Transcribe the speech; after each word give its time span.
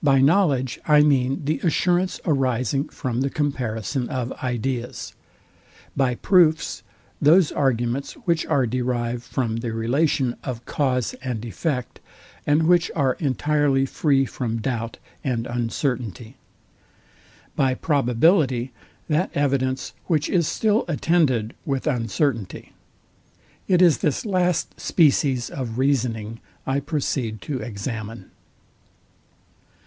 By 0.00 0.20
knowledge, 0.20 0.78
I 0.86 1.00
mean 1.00 1.44
the 1.44 1.58
assurance 1.64 2.20
arising 2.24 2.88
from 2.88 3.20
the 3.20 3.30
comparison 3.30 4.08
of 4.08 4.30
ideas. 4.34 5.12
By 5.96 6.14
proofs, 6.14 6.84
those 7.20 7.50
arguments, 7.50 8.12
which 8.12 8.46
are 8.46 8.64
derived 8.64 9.24
from 9.24 9.56
the 9.56 9.72
relation 9.72 10.36
of 10.44 10.64
cause 10.66 11.14
and 11.14 11.44
effect, 11.44 11.98
and 12.46 12.68
which 12.68 12.92
are 12.94 13.14
entirely 13.14 13.86
free 13.86 14.24
from 14.24 14.58
doubt 14.60 14.98
and 15.24 15.48
uncertainty. 15.48 16.36
By 17.56 17.74
probability, 17.74 18.70
that 19.08 19.32
evidence, 19.34 19.94
which 20.06 20.30
is 20.30 20.46
still 20.46 20.84
attended 20.86 21.54
with 21.64 21.88
uncertainty. 21.88 22.72
It 23.66 23.82
is 23.82 23.98
this 23.98 24.24
last 24.24 24.78
species 24.78 25.50
of 25.50 25.76
reasoning, 25.76 26.38
I 26.68 26.78
proceed 26.78 27.40
to 27.42 27.58
examine. 27.58 28.30